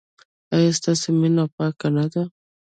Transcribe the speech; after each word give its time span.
ایا 0.55 0.71
ستاسو 0.79 1.07
مینه 1.19 1.45
پاکه 1.55 1.87
نه 1.95 2.05
ده؟ 2.11 2.23